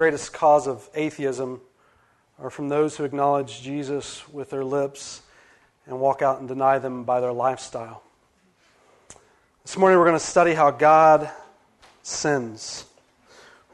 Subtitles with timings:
[0.00, 1.60] greatest cause of atheism
[2.38, 5.20] are from those who acknowledge Jesus with their lips
[5.84, 8.02] and walk out and deny them by their lifestyle.
[9.62, 11.30] This morning we're going to study how God
[12.02, 12.86] sends.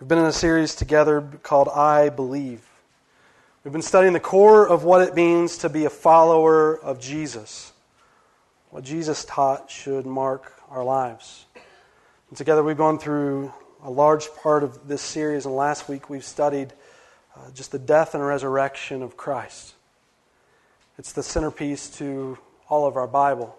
[0.01, 2.69] We've been in a series together called I Believe.
[3.63, 7.73] We've been studying the core of what it means to be a follower of Jesus.
[8.71, 11.47] What Jesus taught should mark our lives.
[12.31, 13.53] And together we've gone through
[13.87, 16.73] a large part of this series, and last week we've studied
[17.37, 19.75] uh, just the death and resurrection of Christ.
[20.99, 22.37] It's the centerpiece to
[22.69, 23.57] all of our Bible.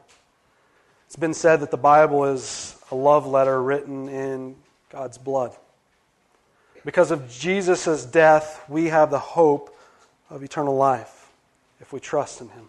[1.05, 4.57] It's been said that the Bible is a love letter written in
[4.89, 5.55] God's blood.
[6.83, 9.77] Because of Jesus' death, we have the hope
[10.29, 11.31] of eternal life
[11.79, 12.67] if we trust in him.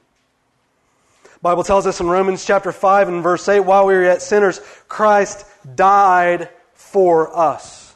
[1.25, 4.23] The Bible tells us in Romans chapter 5 and verse 8, while we were yet
[4.23, 5.45] sinners, Christ
[5.75, 6.51] died
[6.91, 7.95] for us.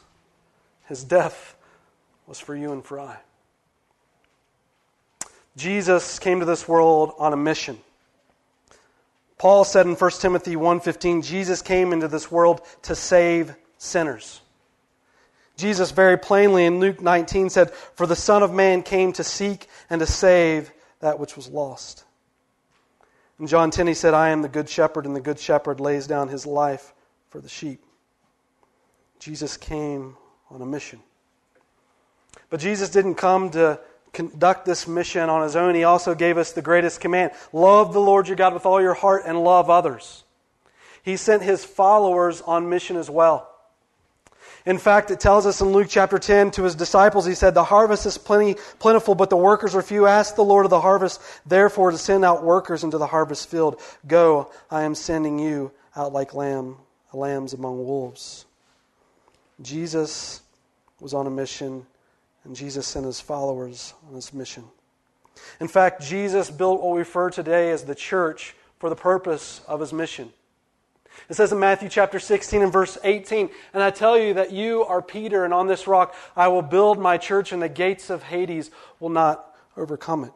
[0.85, 1.55] His death
[2.27, 3.17] was for you and for I.
[5.55, 7.79] Jesus came to this world on a mission.
[9.37, 14.41] Paul said in 1 Timothy 1:15, Jesus came into this world to save sinners.
[15.57, 19.67] Jesus very plainly in Luke 19 said, "For the Son of man came to seek
[19.89, 22.03] and to save that which was lost."
[23.37, 26.07] And John 10 he said, "I am the good shepherd and the good shepherd lays
[26.07, 26.93] down his life
[27.29, 27.83] for the sheep."
[29.23, 30.17] Jesus came
[30.51, 30.99] on a mission.
[32.49, 33.79] But Jesus didn't come to
[34.11, 35.75] conduct this mission on his own.
[35.75, 38.93] He also gave us the greatest command love the Lord your God with all your
[38.93, 40.25] heart and love others.
[41.03, 43.49] He sent his followers on mission as well.
[44.65, 47.63] In fact, it tells us in Luke chapter 10 to his disciples, he said, The
[47.63, 50.05] harvest is plenty, plentiful, but the workers are few.
[50.05, 53.79] Ask the Lord of the harvest, therefore, to send out workers into the harvest field.
[54.05, 56.75] Go, I am sending you out like lamb,
[57.13, 58.45] lambs among wolves.
[59.61, 60.41] Jesus
[60.99, 61.85] was on a mission,
[62.43, 64.63] and Jesus sent his followers on his mission.
[65.59, 69.79] In fact, Jesus built what we refer today as the church for the purpose of
[69.79, 70.31] his mission.
[71.29, 74.83] It says in Matthew chapter 16 and verse 18, And I tell you that you
[74.83, 78.23] are Peter, and on this rock I will build my church, and the gates of
[78.23, 80.33] Hades will not overcome it.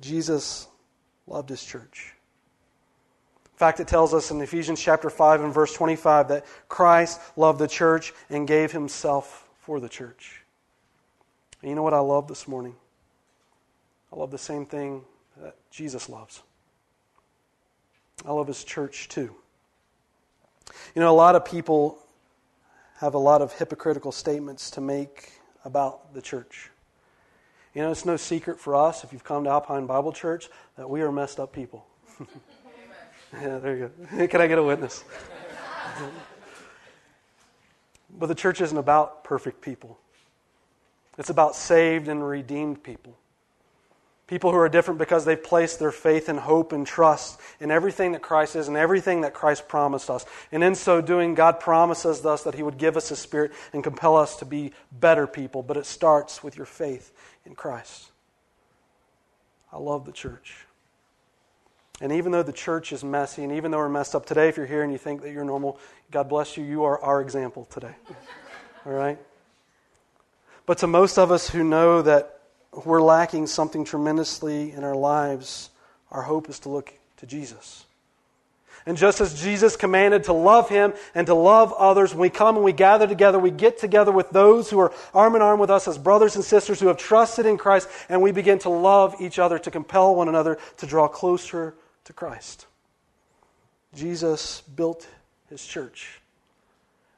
[0.00, 0.68] Jesus
[1.26, 2.14] loved his church.
[3.56, 7.58] In fact, it tells us in Ephesians chapter 5 and verse 25 that Christ loved
[7.58, 10.42] the church and gave himself for the church.
[11.62, 12.74] And you know what I love this morning?
[14.12, 15.00] I love the same thing
[15.38, 16.42] that Jesus loves.
[18.26, 19.34] I love his church too.
[20.94, 21.96] You know, a lot of people
[22.98, 25.32] have a lot of hypocritical statements to make
[25.64, 26.70] about the church.
[27.72, 30.90] You know, it's no secret for us, if you've come to Alpine Bible Church, that
[30.90, 31.86] we are messed up people.
[33.40, 34.26] Yeah, there you go.
[34.28, 35.04] Can I get a witness?
[38.18, 39.98] but the church isn't about perfect people,
[41.18, 43.16] it's about saved and redeemed people.
[44.26, 48.10] People who are different because they've placed their faith and hope and trust in everything
[48.10, 50.26] that Christ is and everything that Christ promised us.
[50.50, 53.84] And in so doing, God promises us that He would give us His Spirit and
[53.84, 55.62] compel us to be better people.
[55.62, 57.12] But it starts with your faith
[57.44, 58.10] in Christ.
[59.72, 60.66] I love the church.
[62.00, 64.56] And even though the church is messy, and even though we're messed up today, if
[64.56, 65.78] you're here and you think that you're normal,
[66.10, 67.94] God bless you, you are our example today.
[68.86, 69.18] All right?
[70.66, 72.40] But to most of us who know that
[72.84, 75.70] we're lacking something tremendously in our lives,
[76.10, 77.86] our hope is to look to Jesus.
[78.84, 82.56] And just as Jesus commanded to love him and to love others, when we come
[82.56, 85.70] and we gather together, we get together with those who are arm in arm with
[85.70, 89.16] us as brothers and sisters who have trusted in Christ, and we begin to love
[89.18, 91.74] each other, to compel one another to draw closer
[92.06, 92.66] to Christ.
[93.94, 95.06] Jesus built
[95.48, 96.20] his church.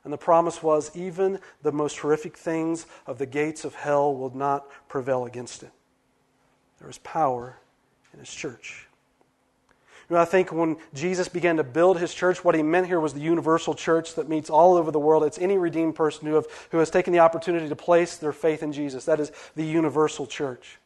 [0.04, 4.34] And the promise was even the most horrific things of the gates of hell will
[4.34, 5.71] not prevail against it.
[6.81, 7.59] There is power
[8.12, 8.87] in his church.
[10.09, 13.00] You know, I think when Jesus began to build his church, what he meant here
[13.00, 15.25] was the universal church that meets all over the world.
[15.25, 18.62] It's any redeemed person who, have, who has taken the opportunity to place their faith
[18.62, 19.04] in Jesus.
[19.04, 20.78] That is the universal church.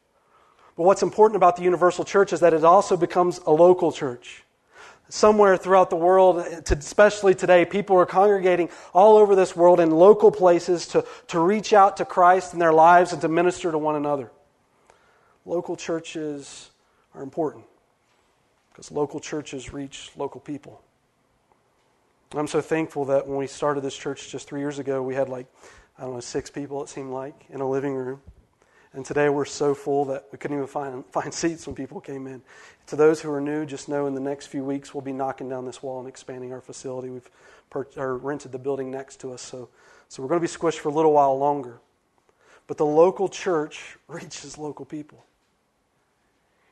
[0.75, 4.43] But what's important about the universal church is that it also becomes a local church.
[5.09, 10.31] Somewhere throughout the world, especially today, people are congregating all over this world in local
[10.31, 13.95] places to, to reach out to Christ in their lives and to minister to one
[13.95, 14.31] another.
[15.45, 16.71] Local churches
[17.13, 17.65] are important
[18.71, 20.81] because local churches reach local people.
[22.35, 25.29] I'm so thankful that when we started this church just three years ago, we had
[25.29, 25.45] like,
[25.99, 28.21] I don't know, six people, it seemed like, in a living room.
[28.93, 32.27] And today we're so full that we couldn't even find, find seats when people came
[32.27, 32.41] in.
[32.87, 35.49] To those who are new, just know in the next few weeks we'll be knocking
[35.49, 37.09] down this wall and expanding our facility.
[37.09, 37.29] We've
[37.69, 37.87] per-
[38.17, 39.69] rented the building next to us, so,
[40.09, 41.79] so we're going to be squished for a little while longer.
[42.67, 45.25] but the local church reaches local people.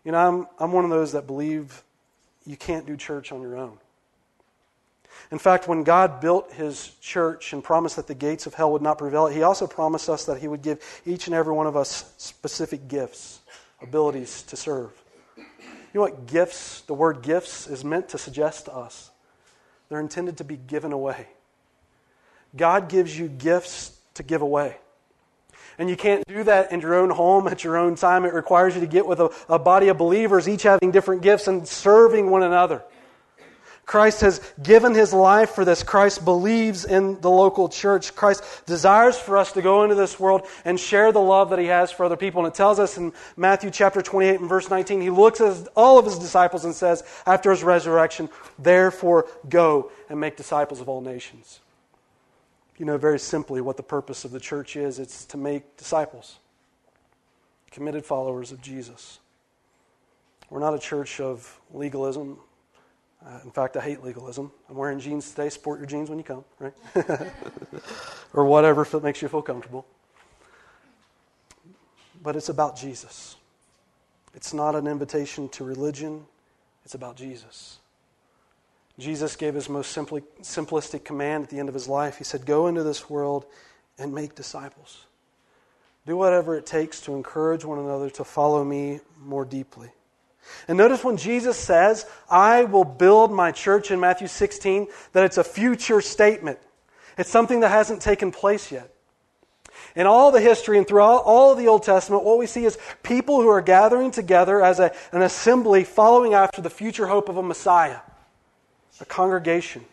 [0.03, 1.83] You know, I'm, I'm one of those that believe
[2.45, 3.77] you can't do church on your own.
[5.31, 8.81] In fact, when God built his church and promised that the gates of hell would
[8.81, 11.77] not prevail, he also promised us that he would give each and every one of
[11.77, 13.39] us specific gifts,
[13.81, 14.91] abilities to serve.
[15.37, 15.45] You
[15.95, 19.11] know what gifts, the word gifts, is meant to suggest to us?
[19.89, 21.27] They're intended to be given away.
[22.55, 24.77] God gives you gifts to give away.
[25.77, 28.25] And you can't do that in your own home at your own time.
[28.25, 31.47] It requires you to get with a, a body of believers, each having different gifts
[31.47, 32.83] and serving one another.
[33.85, 35.83] Christ has given his life for this.
[35.83, 38.15] Christ believes in the local church.
[38.15, 41.65] Christ desires for us to go into this world and share the love that he
[41.65, 42.45] has for other people.
[42.45, 45.99] And it tells us in Matthew chapter 28 and verse 19, he looks at all
[45.99, 51.01] of his disciples and says, after his resurrection, therefore go and make disciples of all
[51.01, 51.59] nations.
[52.77, 56.39] You know very simply what the purpose of the church is it's to make disciples,
[57.69, 59.19] committed followers of Jesus.
[60.49, 62.39] We're not a church of legalism
[63.25, 64.51] uh, in fact, I hate legalism.
[64.69, 65.49] I'm wearing jeans today.
[65.49, 66.73] Sport your jeans when you come, right?
[68.33, 69.85] or whatever if it makes you feel comfortable.
[72.21, 73.35] But it's about Jesus.
[74.33, 76.25] It's not an invitation to religion,
[76.83, 77.79] it's about Jesus.
[78.97, 82.17] Jesus gave his most simply, simplistic command at the end of his life.
[82.17, 83.45] He said, Go into this world
[83.97, 85.05] and make disciples.
[86.05, 89.91] Do whatever it takes to encourage one another to follow me more deeply.
[90.67, 95.37] And notice when Jesus says, I will build my church in Matthew 16, that it's
[95.37, 96.59] a future statement.
[97.17, 98.91] It's something that hasn't taken place yet.
[99.95, 102.77] In all the history and throughout all of the Old Testament, what we see is
[103.03, 107.37] people who are gathering together as a, an assembly following after the future hope of
[107.37, 107.99] a Messiah,
[109.01, 109.83] a congregation.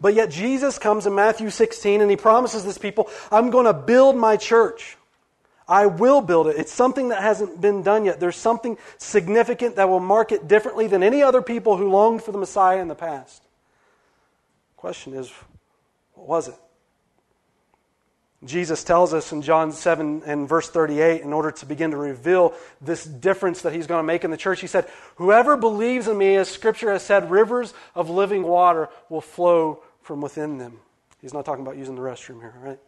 [0.00, 3.74] But yet Jesus comes in Matthew 16 and he promises this people, I'm going to
[3.74, 4.96] build my church.
[5.66, 6.56] I will build it.
[6.56, 8.20] It's something that hasn't been done yet.
[8.20, 12.32] There's something significant that will mark it differently than any other people who longed for
[12.32, 13.42] the Messiah in the past.
[14.76, 15.32] Question is,
[16.14, 16.54] what was it?
[18.44, 22.52] Jesus tells us in John 7 and verse 38, in order to begin to reveal
[22.80, 26.18] this difference that he's going to make in the church, he said, Whoever believes in
[26.18, 30.78] me, as Scripture has said, rivers of living water will flow from within them.
[31.22, 32.78] He's not talking about using the restroom here, right?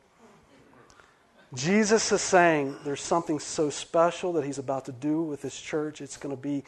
[1.54, 6.00] Jesus is saying there's something so special that he's about to do with this church.
[6.00, 6.64] It's going to be,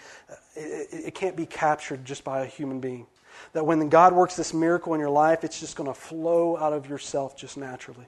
[0.54, 3.06] it, it, can't be captured just by a human being.
[3.54, 6.72] That when God works this miracle in your life, it's just going to flow out
[6.72, 8.06] of yourself just naturally.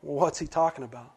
[0.00, 1.12] What's he talking about?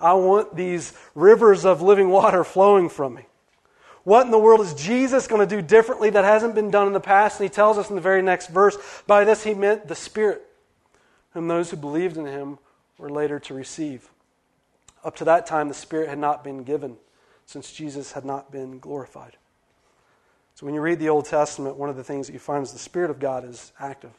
[0.00, 3.26] I want these rivers of living water flowing from me.
[4.04, 6.92] What in the world is Jesus going to do differently that hasn't been done in
[6.92, 7.40] the past?
[7.40, 8.76] And he tells us in the very next verse
[9.06, 10.42] by this he meant the Spirit,
[11.32, 12.58] whom those who believed in him
[13.02, 14.08] were later to receive.
[15.02, 16.96] Up to that time, the Spirit had not been given
[17.46, 19.36] since Jesus had not been glorified.
[20.54, 22.72] So when you read the Old Testament, one of the things that you find is
[22.72, 24.12] the Spirit of God is active.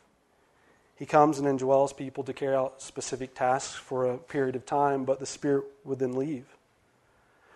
[0.96, 5.06] He comes and indwells people to carry out specific tasks for a period of time,
[5.06, 6.46] but the Spirit would then leave.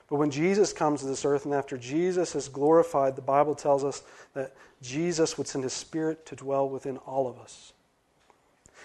[0.10, 3.84] But when Jesus comes to this earth, and after Jesus is glorified, the Bible tells
[3.84, 4.02] us
[4.34, 7.74] that Jesus would send His Spirit to dwell within all of us.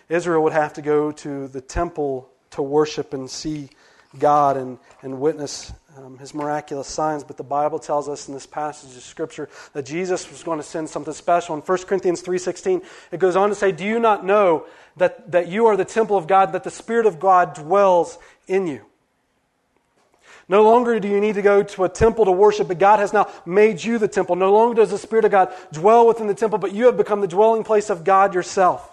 [0.08, 3.70] Israel would have to go to the temple to worship and see
[4.18, 7.24] God and, and witness um, his miraculous signs.
[7.24, 10.64] But the Bible tells us in this passage of Scripture that Jesus was going to
[10.64, 11.54] send something special.
[11.54, 14.66] In 1 Corinthians 3.16, it goes on to say, Do you not know
[14.96, 18.66] that, that you are the temple of God, that the Spirit of God dwells in
[18.66, 18.82] you?
[20.48, 23.12] No longer do you need to go to a temple to worship, but God has
[23.12, 24.36] now made you the temple.
[24.36, 27.20] No longer does the Spirit of God dwell within the temple, but you have become
[27.20, 28.91] the dwelling place of God yourself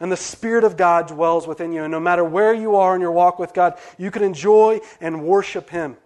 [0.00, 1.82] and the Spirit of God dwells within you.
[1.82, 5.24] And no matter where you are in your walk with God, you can enjoy and
[5.24, 5.96] worship Him.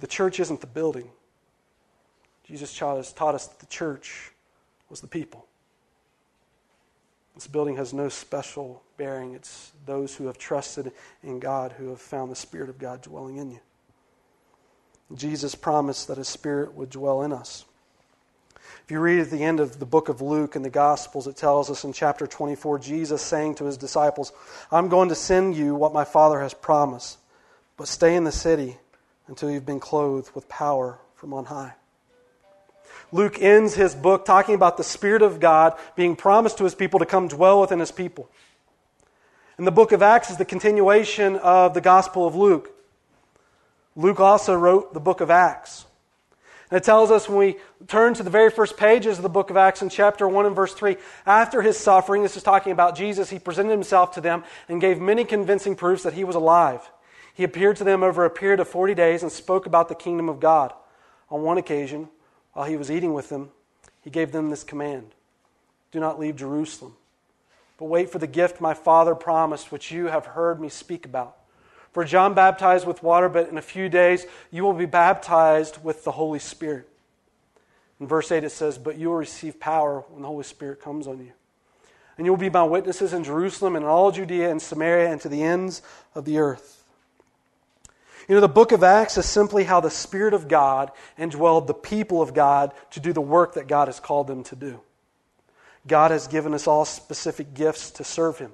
[0.00, 1.10] The church isn't the building.
[2.44, 4.32] Jesus taught us, taught us the church
[4.90, 5.46] was the people.
[7.34, 9.34] This building has no special bearing.
[9.34, 10.92] It's those who have trusted
[11.22, 13.60] in God who have found the Spirit of God dwelling in you.
[15.14, 17.64] Jesus promised that His Spirit would dwell in us.
[18.84, 21.36] If you read at the end of the book of Luke and the Gospels, it
[21.36, 24.30] tells us in chapter 24 Jesus saying to his disciples,
[24.70, 27.16] I'm going to send you what my Father has promised,
[27.78, 28.76] but stay in the city
[29.26, 31.72] until you've been clothed with power from on high.
[33.10, 37.00] Luke ends his book talking about the Spirit of God being promised to his people
[37.00, 38.28] to come dwell within his people.
[39.56, 42.70] And the book of Acts is the continuation of the Gospel of Luke.
[43.96, 45.86] Luke also wrote the book of Acts.
[46.70, 47.56] And it tells us when we
[47.88, 50.56] turn to the very first pages of the book of Acts in chapter 1 and
[50.56, 54.44] verse 3, after his suffering, this is talking about Jesus, he presented himself to them
[54.68, 56.90] and gave many convincing proofs that he was alive.
[57.34, 60.28] He appeared to them over a period of 40 days and spoke about the kingdom
[60.28, 60.72] of God.
[61.30, 62.08] On one occasion,
[62.52, 63.50] while he was eating with them,
[64.02, 65.10] he gave them this command
[65.90, 66.94] Do not leave Jerusalem,
[67.78, 71.36] but wait for the gift my Father promised, which you have heard me speak about.
[71.94, 76.02] For John baptized with water, but in a few days you will be baptized with
[76.02, 76.88] the Holy Spirit.
[78.00, 81.06] In verse 8 it says, But you will receive power when the Holy Spirit comes
[81.06, 81.32] on you.
[82.18, 85.20] And you will be my witnesses in Jerusalem and in all Judea and Samaria and
[85.20, 85.82] to the ends
[86.16, 86.82] of the earth.
[88.28, 91.74] You know, the book of Acts is simply how the Spirit of God indwelled the
[91.74, 94.80] people of God to do the work that God has called them to do.
[95.86, 98.52] God has given us all specific gifts to serve Him.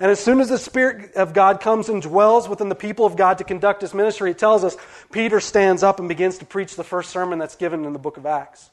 [0.00, 3.16] And as soon as the Spirit of God comes and dwells within the people of
[3.16, 4.76] God to conduct his ministry, it tells us
[5.10, 8.16] Peter stands up and begins to preach the first sermon that's given in the book
[8.16, 8.70] of Acts.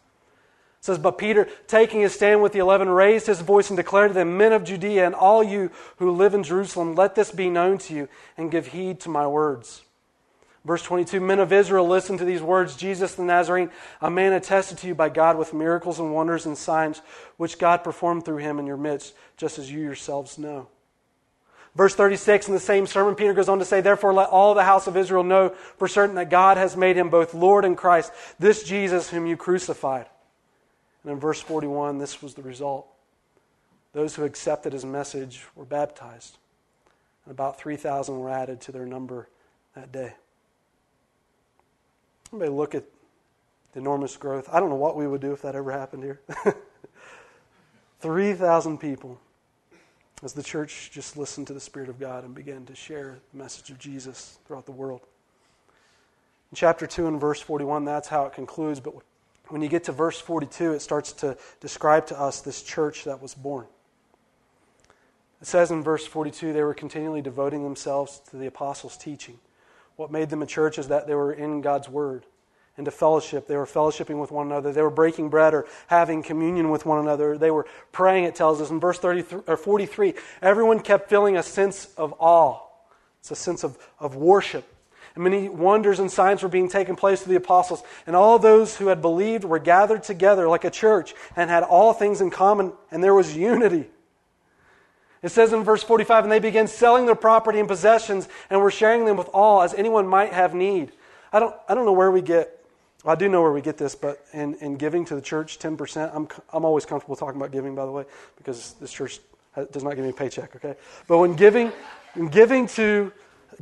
[0.79, 4.11] It says, But Peter, taking his stand with the eleven, raised his voice and declared
[4.11, 7.49] to them, Men of Judea and all you who live in Jerusalem, let this be
[7.49, 9.81] known to you, and give heed to my words.
[10.65, 14.77] Verse 22 Men of Israel, listen to these words Jesus the Nazarene, a man attested
[14.79, 17.01] to you by God with miracles and wonders and signs,
[17.37, 20.67] which God performed through him in your midst, just as you yourselves know.
[21.75, 24.63] Verse 36 in the same sermon, Peter goes on to say, Therefore, let all the
[24.63, 28.11] house of Israel know for certain that God has made him both Lord and Christ,
[28.39, 30.07] this Jesus whom you crucified.
[31.03, 32.87] And in verse 41, this was the result.
[33.93, 36.37] Those who accepted his message were baptized,
[37.25, 39.27] and about 3,000 were added to their number
[39.75, 40.13] that day.
[42.31, 42.83] Anybody look at
[43.73, 44.47] the enormous growth?
[44.51, 46.19] I don't know what we would do if that ever happened here.
[48.01, 49.19] 3,000 people
[50.23, 53.37] as the church just listened to the Spirit of God and began to share the
[53.37, 55.01] message of Jesus throughout the world.
[56.51, 58.79] In chapter 2 and verse 41, that's how it concludes.
[58.79, 58.95] But
[59.47, 63.21] when you get to verse 42, it starts to describe to us this church that
[63.21, 63.65] was born.
[65.41, 69.39] It says in verse 42 they were continually devoting themselves to the apostles' teaching.
[69.95, 72.25] What made them a church is that they were in God's Word
[72.79, 73.45] into fellowship.
[73.45, 74.71] They were fellowshipping with one another.
[74.71, 77.37] They were breaking bread or having communion with one another.
[77.37, 80.13] They were praying, it tells us in verse 33, or 43.
[80.41, 82.61] Everyone kept feeling a sense of awe.
[83.19, 84.65] It's a sense of, of worship.
[85.13, 87.83] And many wonders and signs were being taken place to the apostles.
[88.07, 91.93] And all those who had believed were gathered together like a church and had all
[91.93, 93.87] things in common, and there was unity.
[95.21, 98.71] It says in verse 45, and they began selling their property and possessions and were
[98.71, 100.93] sharing them with all as anyone might have need.
[101.33, 102.58] I don't, I don't know where we get
[103.05, 106.13] I do know where we get this, but in, in giving to the church 10%,
[106.13, 108.03] I'm, I'm always comfortable talking about giving, by the way,
[108.37, 109.19] because this church
[109.71, 110.75] does not give me a paycheck, okay?
[111.07, 111.71] But when giving,
[112.13, 113.11] when giving to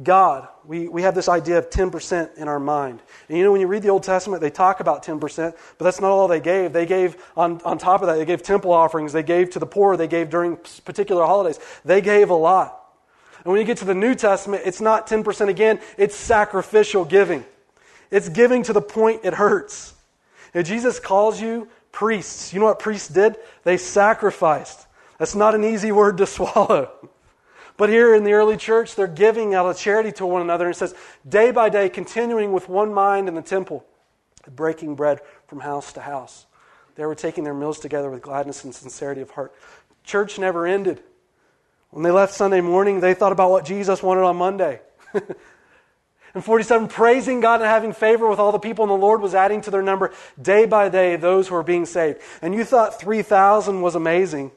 [0.01, 3.01] God, we, we have this idea of 10% in our mind.
[3.29, 5.19] And you know, when you read the Old Testament, they talk about 10%,
[5.77, 6.73] but that's not all they gave.
[6.73, 9.65] They gave, on, on top of that, they gave temple offerings, they gave to the
[9.65, 11.59] poor, they gave during particular holidays.
[11.85, 12.73] They gave a lot.
[13.43, 17.45] And when you get to the New Testament, it's not 10% again, it's sacrificial giving.
[18.11, 19.93] It's giving to the point it hurts.
[20.53, 22.53] And Jesus calls you priests.
[22.53, 23.37] You know what priests did?
[23.63, 24.87] They sacrificed.
[25.17, 26.91] That's not an easy word to swallow.
[27.75, 30.65] But here in the early church, they're giving out of charity to one another.
[30.65, 30.95] And it says,
[31.27, 33.85] day by day, continuing with one mind in the temple,
[34.55, 36.47] breaking bread from house to house.
[36.95, 39.53] They were taking their meals together with gladness and sincerity of heart.
[40.03, 41.03] Church never ended.
[41.91, 44.81] When they left Sunday morning, they thought about what Jesus wanted on Monday.
[46.37, 49.33] And 47, praising God and having favor with all the people, and the Lord was
[49.33, 52.19] adding to their number day by day those who were being saved.
[52.43, 54.51] And you thought 3,000 was amazing.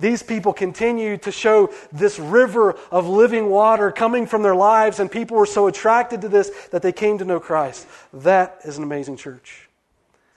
[0.00, 5.08] These people continued to show this river of living water coming from their lives, and
[5.08, 7.86] people were so attracted to this that they came to know Christ.
[8.12, 9.68] That is an amazing church.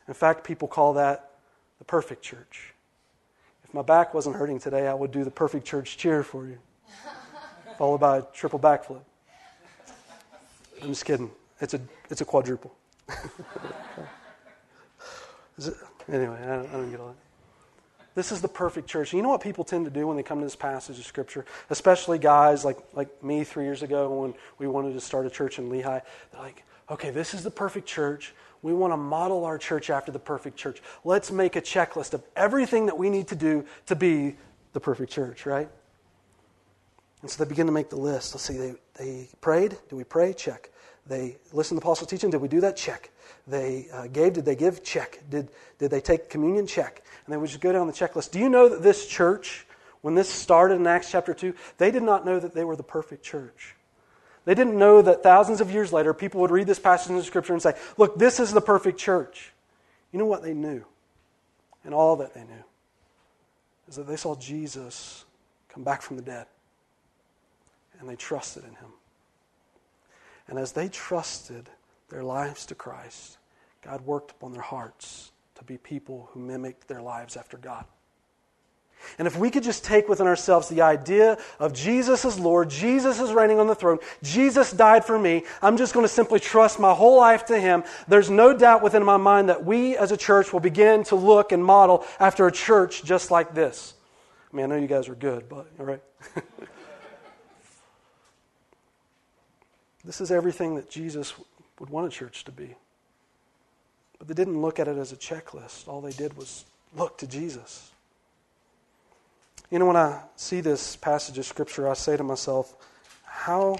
[0.08, 1.32] In fact, people call that
[1.80, 2.76] the perfect church.
[3.64, 6.60] If my back wasn't hurting today, I would do the perfect church cheer for you,
[7.80, 9.02] followed by a triple backflip.
[10.84, 11.32] I'm just kidding.
[11.62, 12.76] It's a, it's a quadruple.
[13.10, 13.18] it,
[16.12, 17.16] anyway, I don't, I don't get all that.
[18.16, 19.14] This is the perfect church.
[19.14, 21.46] You know what people tend to do when they come to this passage of Scripture?
[21.70, 25.58] Especially guys like, like me three years ago when we wanted to start a church
[25.58, 26.02] in Lehi.
[26.32, 28.36] They're like, okay, this is the perfect church.
[28.62, 30.82] We want to model our church after the perfect church.
[31.04, 34.36] Let's make a checklist of everything that we need to do to be
[34.74, 35.70] the perfect church, right?
[37.22, 38.36] And so they begin to make the list.
[38.36, 39.78] Let's see, they, they prayed.
[39.90, 40.34] Do we pray?
[40.34, 40.70] Check.
[41.08, 42.30] They listened to the apostles' teaching.
[42.30, 42.78] Did we do that?
[42.78, 43.12] Check.
[43.48, 44.34] They uh, gave.
[44.34, 44.84] Did they give?
[44.84, 45.20] Check.
[45.30, 46.66] Did, did they take communion?
[46.66, 47.04] Check.
[47.26, 48.32] And they would just go down the checklist.
[48.32, 49.66] Do you know that this church,
[50.02, 52.84] when this started in Acts chapter 2, they did not know that they were the
[52.84, 53.76] perfect church.
[54.46, 57.24] They didn't know that thousands of years later, people would read this passage in the
[57.24, 59.54] scripture and say, Look, this is the perfect church.
[60.12, 60.86] You know what they knew?
[61.86, 62.64] And all that they knew
[63.88, 65.26] is that they saw Jesus
[65.70, 66.46] come back from the dead.
[68.00, 68.92] And they trusted in him.
[70.48, 71.70] And as they trusted
[72.10, 73.38] their lives to Christ,
[73.82, 77.86] God worked upon their hearts to be people who mimic their lives after God.
[79.20, 83.20] And if we could just take within ourselves the idea of Jesus as Lord, Jesus
[83.20, 86.80] is reigning on the throne, Jesus died for me, I'm just going to simply trust
[86.80, 90.18] my whole life to Him, there's no doubt within my mind that we as a
[90.18, 93.94] church will begin to look and model after a church just like this.
[94.52, 96.02] I mean, I know you guys are good, but, all right?
[100.04, 101.34] this is everything that Jesus
[101.80, 102.76] would want a church to be.
[104.20, 105.88] But they didn't look at it as a checklist.
[105.88, 107.92] All they did was look to Jesus.
[109.72, 112.76] You know, when I see this passage of Scripture, I say to myself,
[113.26, 113.78] how,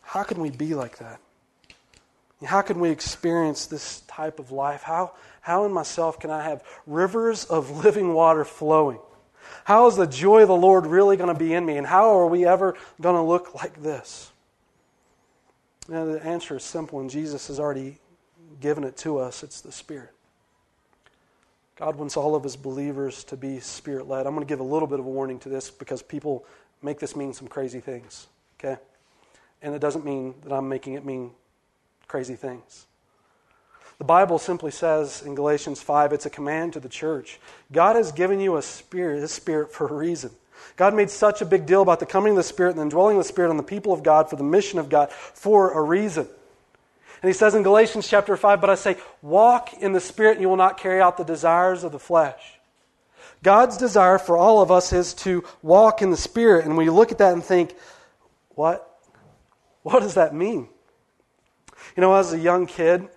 [0.00, 1.20] how can we be like that?
[2.44, 4.82] How can we experience this type of life?
[4.82, 8.98] How, how in myself can I have rivers of living water flowing?
[9.64, 11.76] How is the joy of the Lord really going to be in me?
[11.76, 14.31] And how are we ever going to look like this?
[15.88, 17.98] Now, the answer is simple, and Jesus has already
[18.60, 20.10] given it to us it's the Spirit.
[21.76, 24.26] God wants all of his believers to be spirit led.
[24.26, 26.44] I'm going to give a little bit of a warning to this because people
[26.82, 28.26] make this mean some crazy things,
[28.58, 28.80] okay?
[29.62, 31.32] And it doesn't mean that I'm making it mean
[32.06, 32.86] crazy things.
[33.98, 37.40] The Bible simply says in Galatians 5, it's a command to the church.
[37.70, 40.30] God has given you a spirit, his spirit, for a reason.
[40.76, 43.16] God made such a big deal about the coming of the Spirit and the indwelling
[43.16, 45.82] of the Spirit on the people of God for the mission of God for a
[45.82, 46.26] reason.
[47.22, 50.40] And he says in Galatians chapter 5, But I say, walk in the Spirit, and
[50.40, 52.58] you will not carry out the desires of the flesh.
[53.42, 56.64] God's desire for all of us is to walk in the Spirit.
[56.64, 57.74] And we look at that and think,
[58.50, 58.88] what?
[59.82, 60.68] What does that mean?
[61.96, 63.08] You know, as a young kid,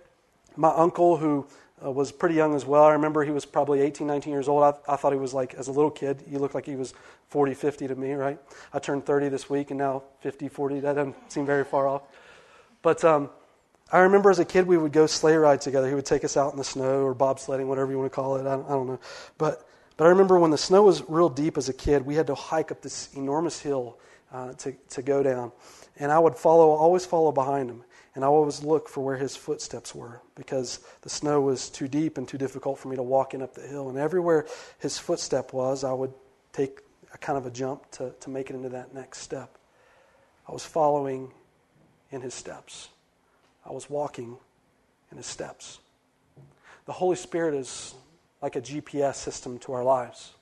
[0.56, 1.46] my uncle, who
[1.84, 4.62] uh, was pretty young as well, I remember he was probably 18, 19 years old.
[4.62, 6.94] I, I thought he was like, as a little kid, he looked like he was
[7.28, 8.38] 40, 50 to me, right?
[8.72, 12.02] I turned 30 this week, and now 50, 40, that doesn't seem very far off.
[12.80, 13.28] But um,
[13.92, 15.88] I remember as a kid, we would go sleigh ride together.
[15.88, 18.36] He would take us out in the snow or bobsledding, whatever you want to call
[18.36, 18.46] it.
[18.46, 19.00] I I don't know.
[19.36, 22.26] But, but I remember when the snow was real deep as a kid, we had
[22.28, 23.98] to hike up this enormous hill
[24.32, 25.52] uh, to, to go down.
[25.98, 27.84] And I would follow, always follow behind him.
[28.16, 32.16] And I always look for where his footsteps were because the snow was too deep
[32.16, 33.90] and too difficult for me to walk in up the hill.
[33.90, 34.46] And everywhere
[34.78, 36.14] his footstep was, I would
[36.50, 36.80] take
[37.12, 39.58] a kind of a jump to, to make it into that next step.
[40.48, 41.30] I was following
[42.10, 42.88] in his steps.
[43.66, 44.38] I was walking
[45.10, 45.80] in his steps.
[46.86, 47.94] The Holy Spirit is
[48.40, 50.32] like a GPS system to our lives.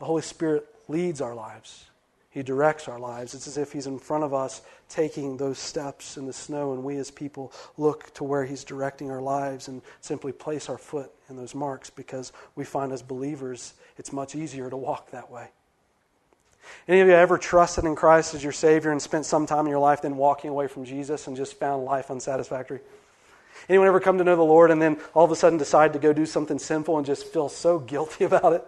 [0.00, 1.84] The Holy Spirit leads our lives.
[2.30, 3.34] He directs our lives.
[3.34, 6.84] It's as if He's in front of us taking those steps in the snow, and
[6.84, 11.10] we as people look to where He's directing our lives and simply place our foot
[11.30, 15.48] in those marks because we find as believers it's much easier to walk that way.
[16.86, 19.70] Any of you ever trusted in Christ as your Savior and spent some time in
[19.70, 22.80] your life then walking away from Jesus and just found life unsatisfactory?
[23.68, 25.98] Anyone ever come to know the Lord and then all of a sudden decide to
[25.98, 28.66] go do something sinful and just feel so guilty about it?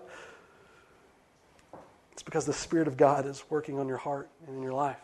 [2.21, 5.01] It's because the Spirit of God is working on your heart and in your life.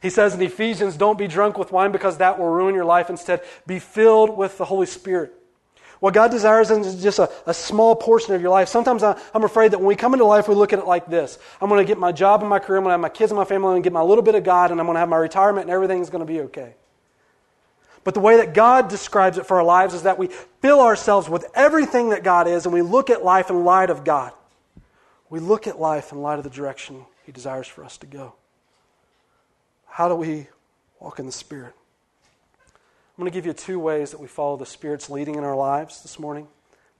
[0.00, 3.10] He says in Ephesians, don't be drunk with wine because that will ruin your life.
[3.10, 5.34] Instead, be filled with the Holy Spirit.
[6.00, 8.68] What God desires is just a, a small portion of your life.
[8.68, 11.08] Sometimes I, am afraid that when we come into life, we look at it like
[11.08, 13.10] this I'm going to get my job and my career, I'm going to have my
[13.10, 14.86] kids and my family, I'm going to get my little bit of God, and I'm
[14.86, 16.72] going to have my retirement, and everything's going to be okay.
[18.02, 20.28] But the way that God describes it for our lives is that we
[20.62, 24.02] fill ourselves with everything that God is, and we look at life in light of
[24.02, 24.32] God.
[25.28, 28.34] We look at life in light of the direction He desires for us to go.
[29.86, 30.46] How do we
[31.00, 31.74] walk in the Spirit?
[33.16, 35.56] I'm going to give you two ways that we follow the Spirit's leading in our
[35.56, 36.46] lives this morning.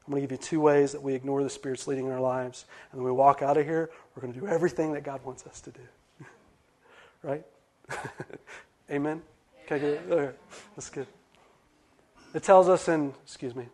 [0.07, 2.21] I'm going to give you two ways that we ignore the Spirit's leading in our
[2.21, 2.65] lives.
[2.91, 5.47] And when we walk out of here, we're going to do everything that God wants
[5.47, 5.81] us to do.
[7.23, 7.45] right?
[8.91, 9.21] Amen?
[9.65, 10.01] Okay, good.
[10.11, 10.37] Okay.
[10.75, 11.07] That's good.
[12.35, 13.67] It tells us in, excuse me,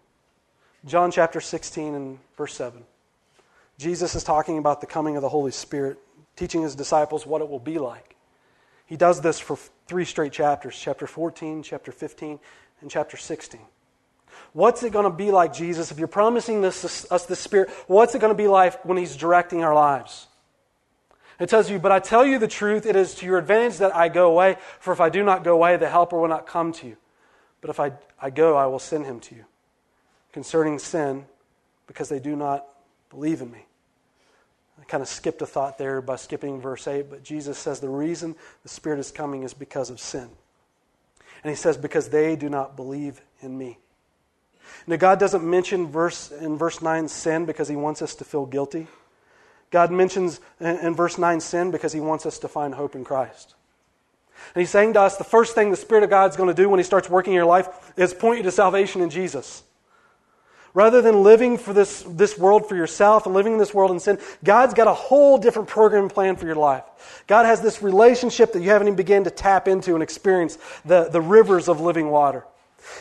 [0.85, 2.83] John chapter 16 and verse 7.
[3.79, 5.99] Jesus is talking about the coming of the Holy Spirit,
[6.37, 8.17] teaching his disciples what it will be like.
[8.87, 9.57] He does this for
[9.87, 12.39] three straight chapters chapter 14, chapter 15,
[12.81, 13.61] and chapter 16.
[14.53, 17.71] What's it going to be like, Jesus, if you're promising this, us the Spirit?
[17.87, 20.27] What's it going to be like when He's directing our lives?
[21.39, 23.97] It tells you, But I tell you the truth, it is to your advantage that
[23.97, 26.73] I go away, for if I do not go away, the Helper will not come
[26.75, 26.97] to you.
[27.61, 29.45] But if I, I go, I will send him to you.
[30.33, 31.27] Concerning sin,
[31.87, 32.67] because they do not
[33.13, 33.67] believe in me.
[34.81, 37.89] I kind of skipped a thought there by skipping verse 8, but Jesus says the
[37.89, 40.29] reason the Spirit is coming is because of sin.
[41.45, 43.79] And he says, because they do not believe in me.
[44.87, 48.47] Now, God doesn't mention verse, in verse 9 sin because he wants us to feel
[48.47, 48.87] guilty.
[49.71, 53.55] God mentions in verse 9 sin because he wants us to find hope in Christ.
[54.55, 56.55] And he's saying to us the first thing the Spirit of God is going to
[56.55, 59.63] do when he starts working in your life is point you to salvation in Jesus.
[60.75, 64.01] Rather than living for this, this world for yourself and living in this world in
[64.01, 66.85] sin, God's got a whole different program plan for your life.
[67.27, 71.11] God has this relationship that you haven't even begun to tap into and experience the,
[71.11, 72.45] the rivers of living water.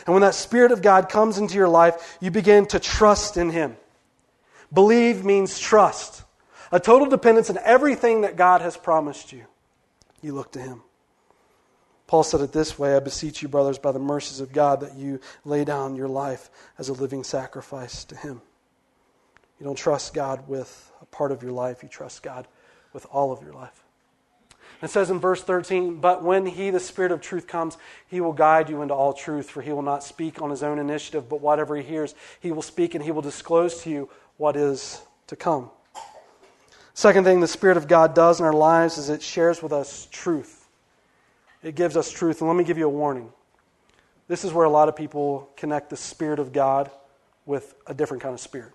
[0.06, 3.50] And when that Spirit of God comes into your life, you begin to trust in
[3.50, 3.76] Him.
[4.72, 6.24] Believe means trust.
[6.70, 9.44] A total dependence on everything that God has promised you.
[10.20, 10.82] You look to Him.
[12.12, 14.96] Paul said it this way I beseech you, brothers, by the mercies of God, that
[14.96, 18.42] you lay down your life as a living sacrifice to Him.
[19.58, 22.46] You don't trust God with a part of your life, you trust God
[22.92, 23.82] with all of your life.
[24.82, 28.34] It says in verse 13, But when He, the Spirit of truth, comes, He will
[28.34, 31.40] guide you into all truth, for He will not speak on His own initiative, but
[31.40, 35.36] whatever He hears, He will speak, and He will disclose to you what is to
[35.36, 35.70] come.
[36.92, 40.08] Second thing the Spirit of God does in our lives is it shares with us
[40.12, 40.61] truth.
[41.62, 42.40] It gives us truth.
[42.40, 43.32] And let me give you a warning.
[44.28, 46.90] This is where a lot of people connect the Spirit of God
[47.46, 48.72] with a different kind of spirit.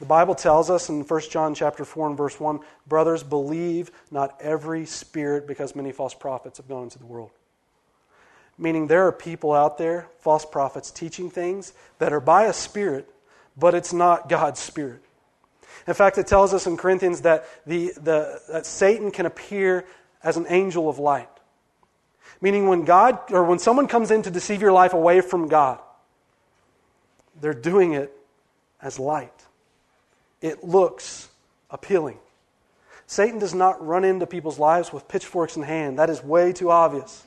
[0.00, 4.36] The Bible tells us in 1 John chapter 4 and verse 1, brothers, believe not
[4.40, 7.30] every spirit because many false prophets have gone into the world.
[8.58, 13.08] Meaning there are people out there, false prophets, teaching things that are by a spirit,
[13.56, 15.02] but it's not God's spirit.
[15.86, 19.84] In fact, it tells us in Corinthians that, the, the, that Satan can appear
[20.24, 21.28] as an angel of light.
[22.40, 25.78] Meaning, when God or when someone comes in to deceive your life away from God,
[27.40, 28.12] they're doing it
[28.82, 29.32] as light.
[30.40, 31.28] It looks
[31.70, 32.18] appealing.
[33.06, 35.98] Satan does not run into people's lives with pitchforks in hand.
[35.98, 37.22] That is way too obvious.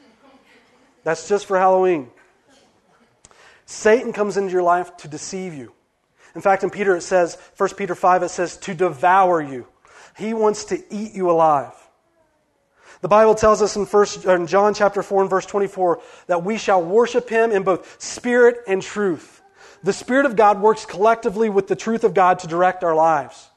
[1.04, 2.10] That's just for Halloween.
[3.66, 5.74] Satan comes into your life to deceive you.
[6.36, 9.68] In fact, in Peter it says, 1 Peter 5, it says, to devour you.
[10.18, 11.74] He wants to eat you alive.
[13.02, 16.58] The Bible tells us in, first, in John chapter 4 and verse 24 that we
[16.58, 19.42] shall worship him in both spirit and truth.
[19.84, 23.50] The Spirit of God works collectively with the truth of God to direct our lives.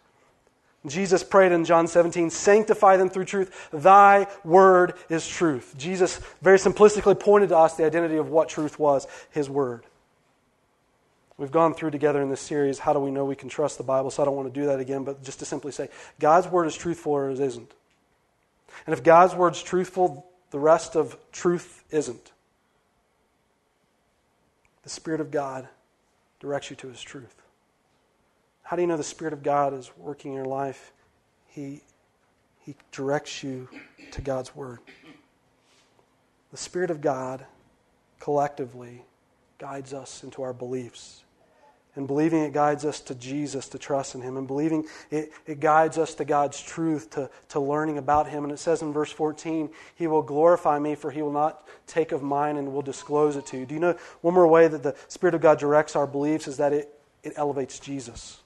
[0.86, 3.68] Jesus prayed in John 17, sanctify them through truth.
[3.70, 5.74] Thy word is truth.
[5.76, 9.84] Jesus very simplistically pointed to us the identity of what truth was his word.
[11.36, 13.84] We've gone through together in this series, how do we know we can trust the
[13.84, 14.10] Bible?
[14.10, 16.66] So I don't want to do that again, but just to simply say, God's word
[16.66, 17.72] is truthful or it isn't.
[18.86, 22.32] And if God's word's truthful, the rest of truth isn't.
[24.82, 25.68] The Spirit of God
[26.40, 27.34] directs you to His truth.
[28.62, 30.92] How do you know the Spirit of God is working in your life?
[31.48, 31.82] He,
[32.60, 33.68] he directs you
[34.12, 34.78] to God's Word.
[36.50, 37.44] The Spirit of God
[38.18, 39.04] collectively
[39.58, 41.22] guides us into our beliefs
[41.96, 44.36] and believing it guides us to Jesus, to trust in Him.
[44.36, 48.44] And believing it, it guides us to God's truth, to, to learning about Him.
[48.44, 52.12] And it says in verse 14, He will glorify me, for He will not take
[52.12, 53.66] of mine and will disclose it to you.
[53.66, 56.58] Do you know one more way that the Spirit of God directs our beliefs is
[56.58, 58.40] that it, it elevates Jesus?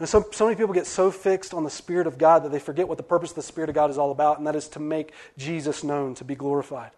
[0.00, 2.58] And so, so many people get so fixed on the Spirit of God that they
[2.58, 4.66] forget what the purpose of the Spirit of God is all about, and that is
[4.68, 6.90] to make Jesus known, to be glorified.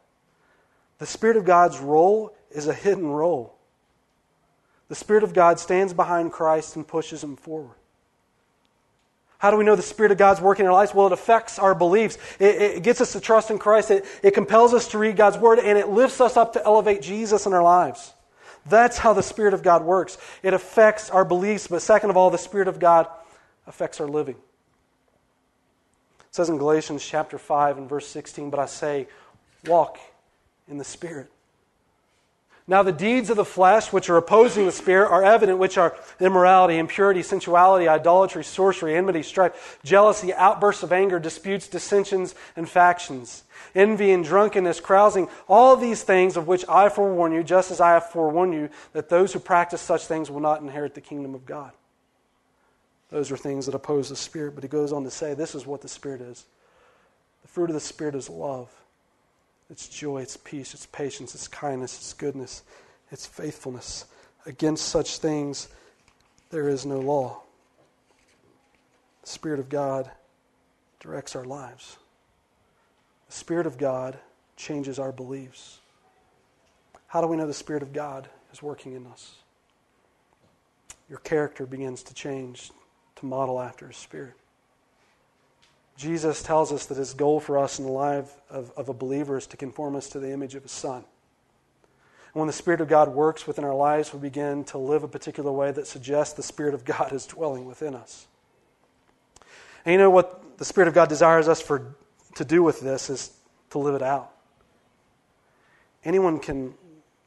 [0.98, 3.58] The Spirit of God's role is a hidden role.
[4.92, 7.76] The Spirit of God stands behind Christ and pushes him forward.
[9.38, 10.92] How do we know the Spirit of God's working in our lives?
[10.92, 12.18] Well, it affects our beliefs.
[12.38, 13.90] It, it, gets us to trust in Christ.
[13.90, 17.00] It, it compels us to read God's Word, and it lifts us up to elevate
[17.00, 18.12] Jesus in our lives.
[18.66, 20.18] That's how the Spirit of God works.
[20.42, 23.06] It affects our beliefs, but second of all, the Spirit of God
[23.66, 24.36] affects our living.
[26.20, 29.08] It says in Galatians chapter 5 and verse 16, But I say,
[29.64, 29.98] walk
[30.68, 31.30] in the Spirit.
[32.68, 35.96] Now, the deeds of the flesh, which are opposing the Spirit, are evident, which are
[36.20, 43.42] immorality, impurity, sensuality, idolatry, sorcery, enmity, strife, jealousy, outbursts of anger, disputes, dissensions, and factions,
[43.74, 47.90] envy and drunkenness, carousing, all these things of which I forewarn you, just as I
[47.90, 51.44] have forewarned you, that those who practice such things will not inherit the kingdom of
[51.44, 51.72] God.
[53.10, 55.66] Those are things that oppose the Spirit, but he goes on to say this is
[55.66, 56.46] what the Spirit is.
[57.42, 58.70] The fruit of the Spirit is love
[59.72, 62.62] it's joy, it's peace, it's patience, it's kindness, it's goodness,
[63.10, 64.04] it's faithfulness.
[64.44, 65.68] Against such things
[66.50, 67.40] there is no law.
[69.22, 70.10] The Spirit of God
[71.00, 71.96] directs our lives.
[73.28, 74.18] The Spirit of God
[74.56, 75.80] changes our beliefs.
[77.06, 79.36] How do we know the Spirit of God is working in us?
[81.08, 82.70] Your character begins to change
[83.16, 84.34] to model after His Spirit.
[85.96, 89.36] Jesus tells us that His goal for us in the life of, of a believer
[89.36, 91.04] is to conform us to the image of His Son.
[92.34, 95.08] And when the Spirit of God works within our lives, we begin to live a
[95.08, 98.26] particular way that suggests the Spirit of God is dwelling within us.
[99.84, 101.94] And you know what the Spirit of God desires us for,
[102.36, 103.32] to do with this is
[103.70, 104.30] to live it out.
[106.04, 106.74] Anyone can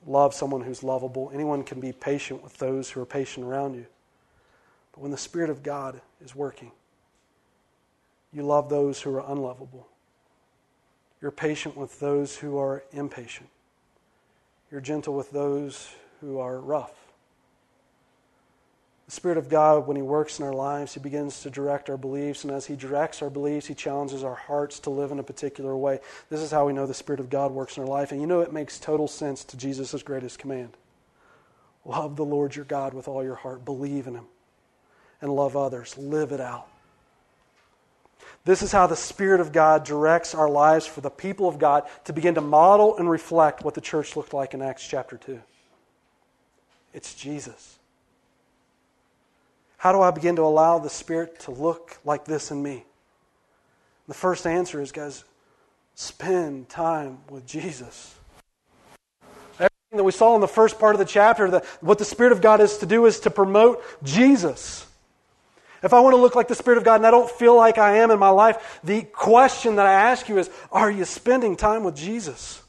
[0.06, 3.86] love someone who's lovable, anyone can be patient with those who are patient around you.
[4.92, 6.72] But when the Spirit of God is working,
[8.36, 9.88] you love those who are unlovable.
[11.22, 13.48] You're patient with those who are impatient.
[14.70, 16.92] You're gentle with those who are rough.
[19.06, 21.96] The Spirit of God, when He works in our lives, He begins to direct our
[21.96, 22.44] beliefs.
[22.44, 25.78] And as He directs our beliefs, He challenges our hearts to live in a particular
[25.78, 26.02] way.
[26.30, 28.12] This is how we know the Spirit of God works in our life.
[28.12, 30.76] And you know, it makes total sense to Jesus' greatest command
[31.86, 34.26] love the Lord your God with all your heart, believe in Him,
[35.22, 35.98] and love others.
[35.98, 36.68] Live it out.
[38.46, 41.84] This is how the Spirit of God directs our lives for the people of God
[42.06, 45.42] to begin to model and reflect what the church looked like in Acts chapter 2.
[46.94, 47.80] It's Jesus.
[49.78, 52.86] How do I begin to allow the Spirit to look like this in me?
[54.08, 55.24] The first answer is, guys,
[55.96, 58.14] spend time with Jesus.
[59.56, 62.32] Everything that we saw in the first part of the chapter, that what the Spirit
[62.32, 64.86] of God is to do is to promote Jesus.
[65.86, 67.78] If I want to look like the Spirit of God and I don't feel like
[67.78, 71.56] I am in my life, the question that I ask you is Are you spending
[71.56, 72.64] time with Jesus?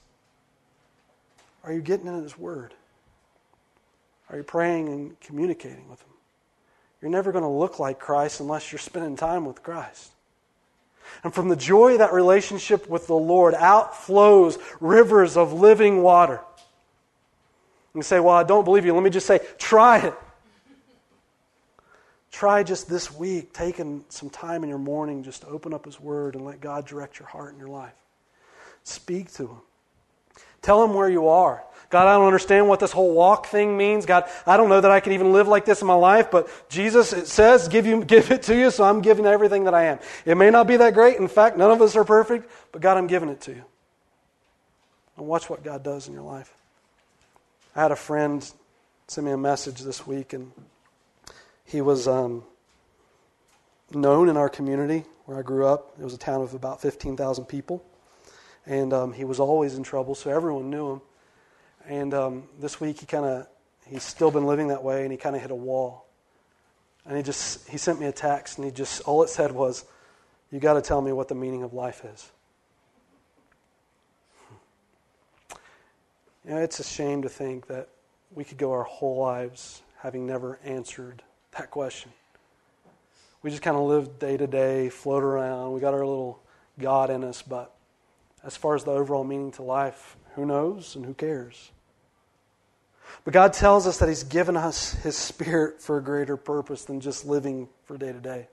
[1.64, 2.74] Are you getting in His Word?
[4.28, 6.12] Are you praying and communicating with Him?
[7.00, 10.10] You're never going to look like Christ unless you're spending time with Christ.
[11.24, 16.42] And from the joy of that relationship with the Lord, outflows rivers of living water.
[17.94, 18.92] You say, Well, I don't believe you.
[18.92, 20.14] Let me just say, try it.
[22.36, 25.98] Try just this week taking some time in your morning just to open up His
[25.98, 27.94] Word and let God direct your heart and your life.
[28.84, 29.56] Speak to Him.
[30.60, 31.64] Tell Him where you are.
[31.88, 34.04] God, I don't understand what this whole walk thing means.
[34.04, 36.50] God, I don't know that I can even live like this in my life, but
[36.68, 39.84] Jesus, it says, give, you, give it to you, so I'm giving everything that I
[39.84, 39.98] am.
[40.26, 41.16] It may not be that great.
[41.16, 43.64] In fact, none of us are perfect, but God, I'm giving it to you.
[45.16, 46.52] And watch what God does in your life.
[47.74, 48.46] I had a friend
[49.08, 50.52] send me a message this week, and
[51.66, 52.44] he was um,
[53.92, 55.94] known in our community where I grew up.
[55.98, 57.84] It was a town of about 15,000 people.
[58.64, 61.00] And um, he was always in trouble, so everyone knew him.
[61.86, 63.46] And um, this week he kind of,
[63.86, 66.06] he's still been living that way and he kind of hit a wall.
[67.04, 69.84] And he just, he sent me a text and he just, all it said was,
[70.50, 72.30] you got to tell me what the meaning of life is.
[76.44, 77.88] You know, it's a shame to think that
[78.32, 81.22] we could go our whole lives having never answered
[81.58, 82.12] that question.
[83.42, 85.72] We just kind of live day to day, float around.
[85.72, 86.40] We got our little
[86.78, 87.72] God in us, but
[88.44, 91.70] as far as the overall meaning to life, who knows and who cares?
[93.24, 97.00] But God tells us that He's given us His Spirit for a greater purpose than
[97.00, 98.48] just living for day to day.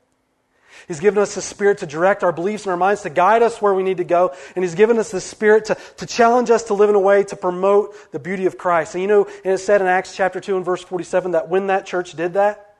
[0.88, 3.62] He's given us His Spirit to direct our beliefs and our minds, to guide us
[3.62, 4.34] where we need to go.
[4.56, 7.24] And He's given us the Spirit to, to challenge us to live in a way
[7.26, 8.96] to promote the beauty of Christ.
[8.96, 11.68] And you know, and it said in Acts chapter 2 and verse 47 that when
[11.68, 12.73] that church did that,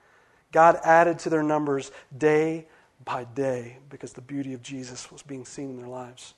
[0.54, 2.68] God added to their numbers day
[3.04, 6.36] by day because the beauty of Jesus was being seen in their lives.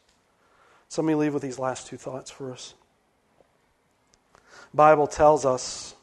[0.89, 2.73] So let me leave with these last two thoughts for us.
[4.73, 5.95] Bible tells us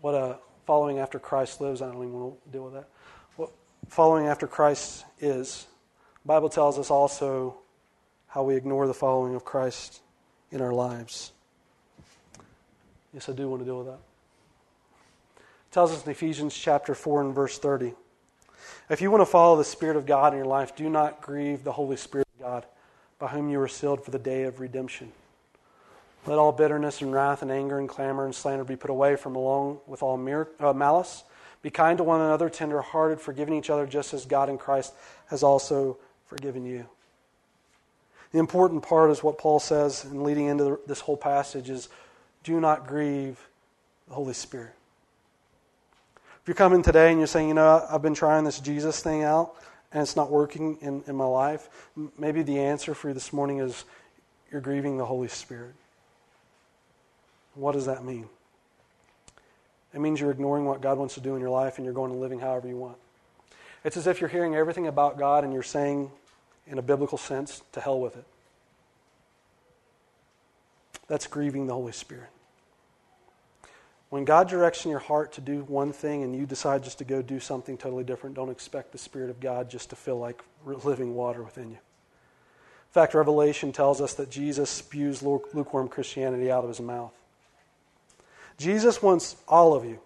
[0.00, 1.82] what a following after Christ lives.
[1.82, 2.88] I don't even want to deal with that.
[3.36, 3.50] What
[3.88, 5.66] following after Christ is.
[6.22, 7.56] The Bible tells us also
[8.26, 10.00] how we ignore the following of Christ
[10.50, 11.32] in our lives.
[13.12, 13.98] Yes, I do want to deal with that.
[15.70, 17.94] Tells us in Ephesians chapter 4 and verse 30.
[18.88, 21.62] If you want to follow the Spirit of God in your life, do not grieve
[21.62, 22.66] the Holy Spirit of God,
[23.18, 25.12] by whom you were sealed for the day of redemption.
[26.26, 29.36] Let all bitterness and wrath and anger and clamor and slander be put away from
[29.36, 31.24] along with all mere, uh, malice.
[31.60, 34.94] Be kind to one another, tenderhearted, forgiving each other, just as God in Christ
[35.26, 36.86] has also forgiven you.
[38.32, 41.88] The important part is what Paul says in leading into this whole passage is
[42.42, 43.38] do not grieve
[44.06, 44.77] the Holy Spirit.
[46.48, 49.54] You're coming today and you're saying, you know, I've been trying this Jesus thing out
[49.92, 51.68] and it's not working in, in my life,
[52.16, 53.84] maybe the answer for you this morning is
[54.50, 55.74] you're grieving the Holy Spirit.
[57.54, 58.30] What does that mean?
[59.92, 62.12] It means you're ignoring what God wants to do in your life and you're going
[62.12, 62.96] and living however you want.
[63.84, 66.10] It's as if you're hearing everything about God and you're saying,
[66.66, 68.24] in a biblical sense, to hell with it.
[71.08, 72.30] That's grieving the Holy Spirit.
[74.10, 77.04] When God directs in your heart to do one thing and you decide just to
[77.04, 80.42] go do something totally different, don't expect the Spirit of God just to feel like
[80.64, 81.76] living water within you.
[81.76, 87.12] In fact, Revelation tells us that Jesus spews lukewarm Christianity out of his mouth.
[88.56, 90.00] Jesus wants all of you,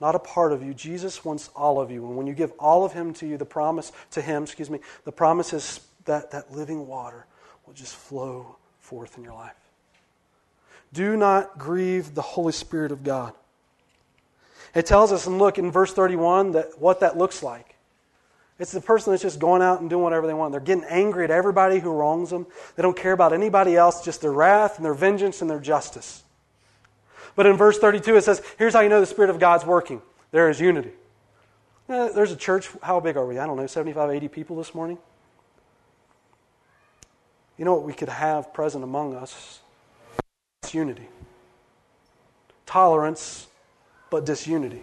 [0.00, 0.72] not a part of you.
[0.72, 2.06] Jesus wants all of you.
[2.06, 4.78] And when you give all of him to you, the promise to him, excuse me,
[5.04, 7.26] the promise is that that living water
[7.66, 9.56] will just flow forth in your life.
[10.94, 13.32] Do not grieve the Holy Spirit of God.
[14.74, 17.74] It tells us, and look in verse 31, that what that looks like.
[18.58, 20.52] It's the person that's just going out and doing whatever they want.
[20.52, 22.46] They're getting angry at everybody who wrongs them.
[22.76, 26.22] They don't care about anybody else, just their wrath and their vengeance and their justice.
[27.34, 30.00] But in verse 32, it says, here's how you know the Spirit of God's working
[30.30, 30.92] there is unity.
[31.88, 33.38] Eh, there's a church, how big are we?
[33.38, 34.98] I don't know, 75, 80 people this morning?
[37.58, 39.60] You know what we could have present among us?
[40.72, 41.08] Unity.
[42.64, 43.48] Tolerance,
[44.08, 44.82] but disunity.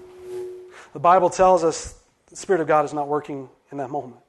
[0.93, 1.97] The Bible tells us
[2.29, 4.21] the Spirit of God is not working in that moment.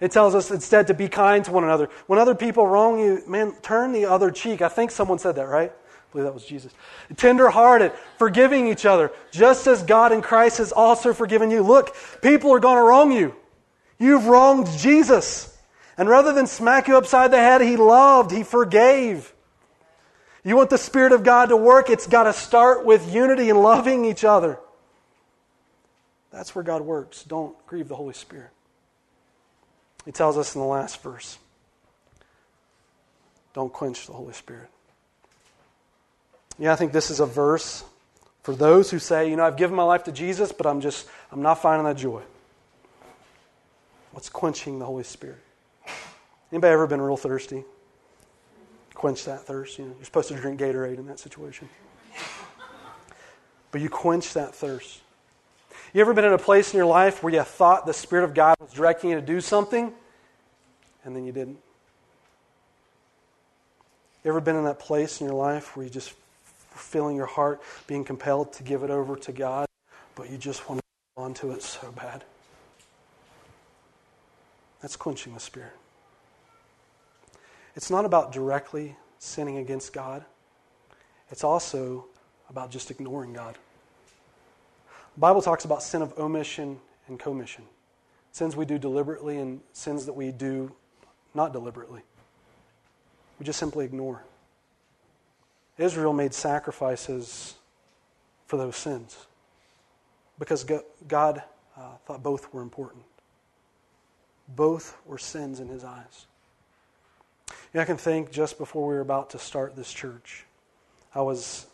[0.00, 1.88] It tells us instead to be kind to one another.
[2.06, 4.60] When other people wrong you, man, turn the other cheek.
[4.62, 5.70] I think someone said that, right?
[5.72, 6.72] I believe that was Jesus.
[7.16, 11.62] Tenderhearted, forgiving each other, just as God in Christ has also forgiven you.
[11.62, 13.34] Look, people are going to wrong you.
[13.98, 15.56] You've wronged Jesus.
[15.96, 19.32] And rather than smack you upside the head, He loved, He forgave.
[20.46, 23.60] You want the Spirit of God to work, it's got to start with unity and
[23.60, 24.60] loving each other.
[26.30, 27.24] That's where God works.
[27.24, 28.50] Don't grieve the Holy Spirit.
[30.04, 31.36] He tells us in the last verse
[33.54, 34.68] don't quench the Holy Spirit.
[36.60, 37.82] Yeah, I think this is a verse
[38.44, 41.08] for those who say, you know, I've given my life to Jesus, but I'm just,
[41.32, 42.22] I'm not finding that joy.
[44.12, 45.42] What's quenching the Holy Spirit?
[46.52, 47.64] Anybody ever been real thirsty?
[48.96, 49.78] Quench that thirst.
[49.78, 51.68] You know, you're supposed to drink Gatorade in that situation.
[53.70, 55.02] But you quench that thirst.
[55.92, 58.32] You ever been in a place in your life where you thought the Spirit of
[58.32, 59.92] God was directing you to do something,
[61.04, 61.58] and then you didn't?
[64.24, 66.14] You ever been in that place in your life where you just
[66.70, 69.66] feeling your heart being compelled to give it over to God,
[70.14, 70.84] but you just want to
[71.16, 72.24] hold on to it so bad?
[74.80, 75.72] That's quenching the Spirit.
[77.76, 80.24] It's not about directly sinning against God,
[81.30, 82.06] it's also
[82.50, 83.56] about just ignoring God.
[85.14, 87.64] The Bible talks about sin of omission and commission
[88.36, 90.70] sins we do deliberately and sins that we do
[91.32, 92.02] not deliberately.
[93.38, 94.24] We just simply ignore.
[95.78, 97.54] Israel made sacrifices
[98.46, 99.26] for those sins
[100.38, 100.66] because
[101.08, 101.42] God
[101.78, 103.04] uh, thought both were important.
[104.48, 106.26] Both were sins in his eyes.
[107.80, 110.46] I can think just before we were about to start this church,
[111.14, 111.66] I was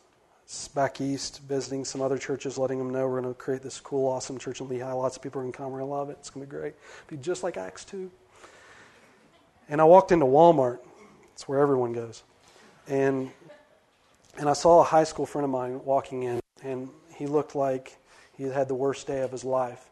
[0.74, 4.08] back east visiting some other churches, letting them know we're going to create this cool,
[4.08, 4.80] awesome church in Lehi.
[4.80, 5.70] Lots of people are going to come.
[5.70, 6.16] We're going to love it.
[6.18, 6.74] It's going to be great.
[7.06, 8.10] Be just like Acts 2.
[9.68, 10.80] And I walked into Walmart.
[11.34, 12.24] It's where everyone goes.
[12.88, 13.30] And,
[14.38, 17.96] and I saw a high school friend of mine walking in, and he looked like
[18.36, 19.88] he had had the worst day of his life.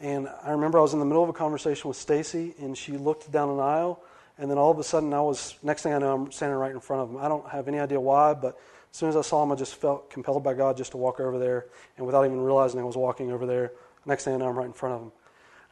[0.00, 2.92] And I remember I was in the middle of a conversation with Stacy, and she
[2.92, 4.02] looked down an aisle,
[4.40, 6.72] and then all of a sudden, I was, next thing I know, I'm standing right
[6.72, 7.18] in front of him.
[7.18, 8.58] I don't have any idea why, but
[8.90, 11.20] as soon as I saw him, I just felt compelled by God just to walk
[11.20, 11.66] over there.
[11.98, 13.72] And without even realizing I was walking over there,
[14.06, 15.12] next thing I know, I'm right in front of him.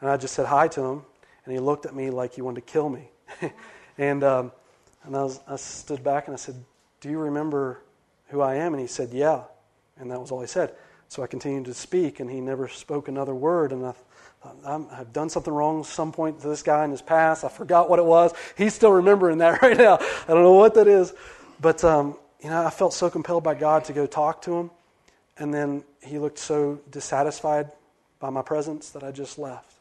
[0.01, 1.01] And I just said hi to him,
[1.45, 3.09] and he looked at me like he wanted to kill me.
[3.97, 4.51] and um,
[5.03, 6.55] and I, was, I stood back and I said,
[7.01, 7.81] Do you remember
[8.27, 8.73] who I am?
[8.73, 9.43] And he said, Yeah.
[9.97, 10.75] And that was all he said.
[11.07, 13.71] So I continued to speak, and he never spoke another word.
[13.71, 13.93] And I
[14.43, 17.43] I've done something wrong some point to this guy in his past.
[17.43, 18.33] I forgot what it was.
[18.57, 19.95] He's still remembering that right now.
[19.97, 21.13] I don't know what that is.
[21.61, 24.71] But, um, you know, I felt so compelled by God to go talk to him.
[25.37, 27.71] And then he looked so dissatisfied
[28.19, 29.73] by my presence that I just left.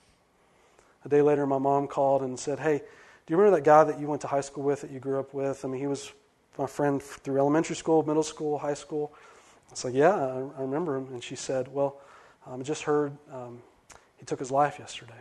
[1.04, 4.00] A day later, my mom called and said, Hey, do you remember that guy that
[4.00, 5.64] you went to high school with, that you grew up with?
[5.64, 6.12] I mean, he was
[6.58, 9.12] my friend through elementary school, middle school, high school.
[9.68, 11.08] I was like, Yeah, I, remember him.
[11.12, 11.96] And she said, Well,
[12.46, 13.62] um, I just heard um,
[14.18, 15.20] he took his life yesterday.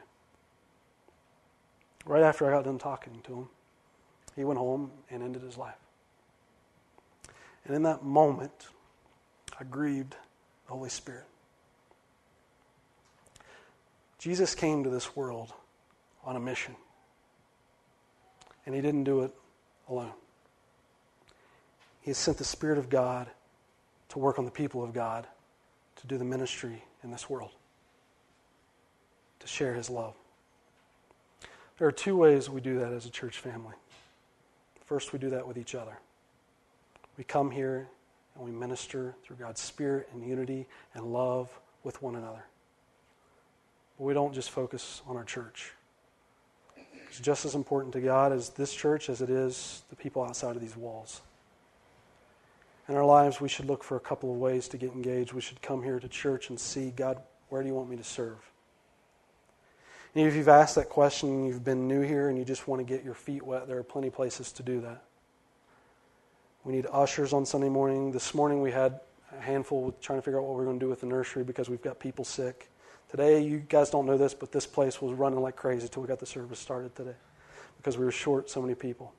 [2.06, 3.50] Right after I got done talking to him,
[4.36, 5.78] he went home and ended his life.
[7.66, 8.70] And in that moment,
[9.60, 10.16] I grieved
[10.66, 11.26] the Holy Spirit.
[14.20, 15.54] Jesus came to this world
[16.24, 16.76] on a mission,
[18.66, 19.32] and he didn't do it
[19.90, 20.14] alone.
[22.02, 23.28] He has sent the Spirit of God
[24.10, 25.28] to work on the people of God
[25.98, 27.52] to do the ministry in this world
[29.40, 30.16] to share his love.
[31.78, 33.76] There are two ways we do that as a church family.
[34.86, 35.98] First, we do that with each other.
[37.18, 37.88] We come here
[38.36, 41.50] and we minister through God's Spirit and unity and love
[41.84, 42.46] with one another.
[43.98, 45.74] But we don't just focus on our church.
[47.10, 50.56] It's just as important to God as this church as it is the people outside
[50.56, 51.22] of these walls.
[52.88, 55.34] In our lives, we should look for a couple of ways to get engaged.
[55.34, 58.04] We should come here to church and see God, where do you want me to
[58.04, 58.38] serve?
[60.26, 63.06] If you've asked that question you've been new here and you just want to get
[63.06, 65.04] your feet wet, there are plenty of places to do that.
[66.64, 68.12] We need ushers on Sunday morning.
[68.12, 69.00] This morning we had
[69.38, 71.44] a handful trying to figure out what we are going to do with the nursery
[71.44, 72.68] because we've got people sick.
[73.12, 76.08] Today, you guys don't know this, but this place was running like crazy until we
[76.08, 77.16] got the service started today
[77.78, 79.14] because we were short so many people.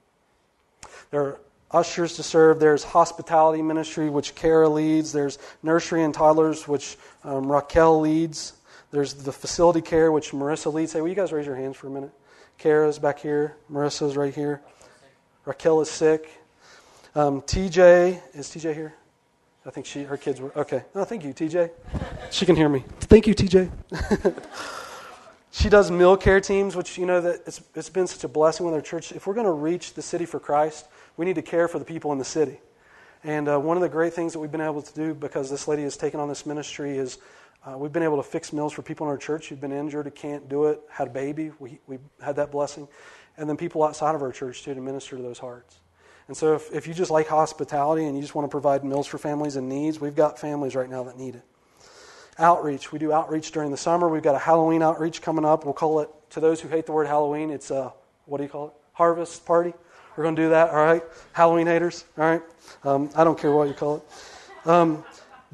[1.13, 1.41] There are
[1.71, 2.59] ushers to serve.
[2.59, 5.13] There's hospitality ministry, which Kara leads.
[5.13, 8.55] There's nursery and toddlers, which um, Raquel leads.
[8.91, 10.93] There's the facility care, which Marissa leads.
[10.93, 12.13] Hey, will you guys raise your hands for a minute?
[12.57, 13.57] Kara's back here.
[13.71, 14.63] Marissa's right here.
[15.45, 16.31] Raquel is sick.
[17.15, 18.95] Um, TJ, is TJ here?
[19.67, 20.85] I think she, her kids were, okay.
[20.95, 21.71] Oh, thank you, TJ.
[22.31, 22.85] She can hear me.
[23.01, 23.71] Thank you, TJ.
[25.51, 28.65] she does meal care teams, which, you know, that it's, it's been such a blessing
[28.65, 29.13] with our church.
[29.13, 30.87] If we're going to reach the city for Christ,
[31.19, 32.59] we need to care for the people in the city.
[33.25, 35.69] And uh, one of the great things that we've been able to do because this
[35.69, 37.19] lady has taken on this ministry is
[37.67, 40.07] uh, we've been able to fix meals for people in our church who've been injured,
[40.07, 41.51] who can't do it, had a baby.
[41.59, 42.89] We, we had that blessing.
[43.37, 45.79] And then people outside of our church, too, to minister to those hearts.
[46.29, 49.07] And so if, if you just like hospitality and you just want to provide meals
[49.07, 51.43] for families in needs, we've got families right now that need it.
[52.39, 52.93] Outreach.
[52.93, 54.09] We do outreach during the summer.
[54.09, 55.65] We've got a Halloween outreach coming up.
[55.65, 57.93] We'll call it, to those who hate the word Halloween, it's a,
[58.27, 58.73] what do you call it?
[58.93, 59.73] Harvest party.
[60.17, 61.03] We're going to do that, all right?
[61.33, 62.43] Halloween haters, all right?
[62.85, 64.69] Um, I don't care what you call it.
[64.69, 65.05] Um,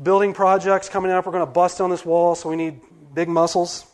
[0.02, 1.26] building projects coming up.
[1.26, 2.80] We're going to bust on this wall, so we need
[3.14, 3.86] big muscles.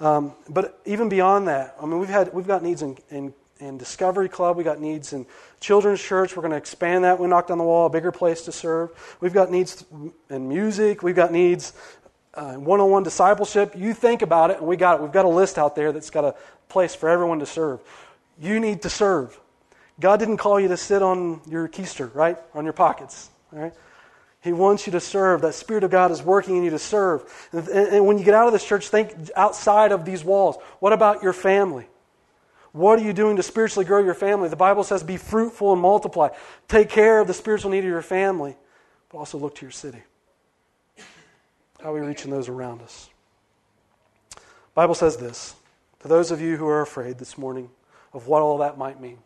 [0.00, 3.78] Um, but even beyond that, I mean, we've had we've got needs in, in, in
[3.78, 4.56] Discovery Club.
[4.56, 5.26] We got needs in
[5.60, 6.36] Children's Church.
[6.36, 7.18] We're going to expand that.
[7.18, 8.90] We knocked on the wall, a bigger place to serve.
[9.20, 9.84] We've got needs
[10.28, 11.02] in music.
[11.02, 11.72] We've got needs
[12.36, 13.74] in one on one discipleship.
[13.76, 15.02] You think about it, and we got it.
[15.02, 16.34] We've got a list out there that's got a
[16.68, 17.80] place for everyone to serve.
[18.38, 19.38] You need to serve.
[19.98, 22.36] God didn't call you to sit on your keister, right?
[22.52, 23.72] On your pockets, all right?
[24.46, 25.42] He wants you to serve.
[25.42, 27.24] That Spirit of God is working in you to serve.
[27.52, 30.56] And, and when you get out of this church, think outside of these walls.
[30.78, 31.86] What about your family?
[32.72, 34.48] What are you doing to spiritually grow your family?
[34.48, 36.28] The Bible says be fruitful and multiply.
[36.68, 38.54] Take care of the spiritual need of your family,
[39.08, 40.02] but also look to your city.
[41.80, 43.08] How are we reaching those around us?
[44.30, 44.40] The
[44.74, 45.56] Bible says this
[46.00, 47.70] to those of you who are afraid this morning
[48.12, 49.18] of what all that might mean.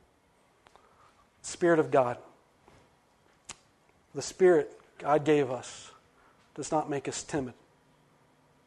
[1.42, 2.16] Spirit of God.
[4.14, 5.92] The Spirit God gave us
[6.54, 7.54] does not make us timid,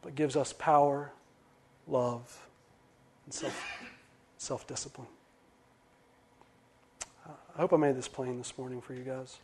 [0.03, 1.11] but gives us power,
[1.87, 2.47] love,
[3.25, 3.65] and self
[4.37, 5.07] self discipline.
[7.57, 9.37] I hope I made this plain this morning for you guys.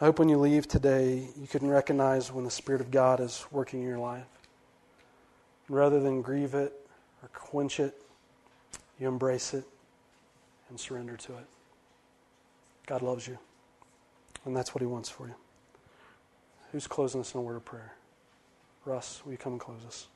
[0.00, 3.46] I hope when you leave today, you can recognize when the Spirit of God is
[3.52, 4.26] working in your life.
[5.68, 6.74] rather than grieve it
[7.22, 7.94] or quench it,
[9.00, 9.64] you embrace it
[10.68, 11.46] and surrender to it.
[12.86, 13.38] God loves you,
[14.44, 15.34] and that's what He wants for you.
[16.74, 17.92] Who's closing us in a word of prayer?
[18.84, 20.08] Russ, will you come and close us?